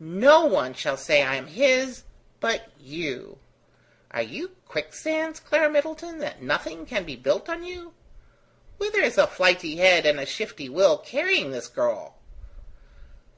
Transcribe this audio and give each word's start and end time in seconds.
No 0.00 0.46
one 0.46 0.72
shall 0.72 0.96
say 0.96 1.22
I 1.22 1.34
am 1.34 1.48
his 1.48 2.04
but 2.40 2.70
you." 2.80 3.36
"Are 4.10 4.22
you 4.22 4.56
quicksands, 4.66 5.38
Clara 5.38 5.68
Middleton, 5.68 6.16
that 6.20 6.40
nothing 6.40 6.86
can 6.86 7.04
be 7.04 7.14
built 7.14 7.50
on 7.50 7.62
you? 7.62 7.92
Whither 8.78 9.00
is 9.02 9.18
a 9.18 9.26
flighty 9.26 9.76
head 9.76 10.06
and 10.06 10.18
a 10.18 10.24
shifty 10.24 10.70
will 10.70 10.96
carrying 10.96 11.50
the 11.50 11.60
girl?" 11.74 12.16